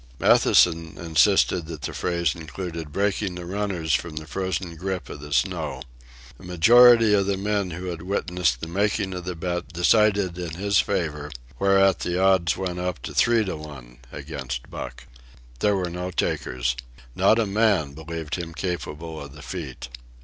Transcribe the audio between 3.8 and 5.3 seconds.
from the frozen grip of